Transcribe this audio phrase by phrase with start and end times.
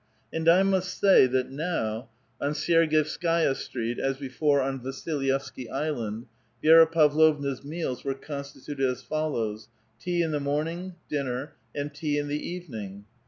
[0.33, 2.09] And I must say that now,
[2.41, 6.25] on Syergievskaia Street as before on Vasilyevsky Island,
[6.63, 9.69] Vi6ra Pavlovna's meals were constituted as follows:
[9.99, 13.05] tea in the morning, dinner, and tea in the evening.